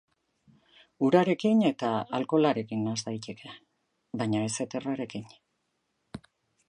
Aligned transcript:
Urarekin 1.07 1.61
eta 1.69 1.91
alkoholarekin 2.19 2.81
nahas 2.87 3.05
daiteke, 3.11 3.53
baina 4.23 4.43
ez 4.49 4.53
eterrarekin. 4.67 5.29